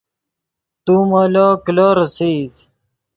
[0.83, 2.55] تو مولو کلو ریسئیت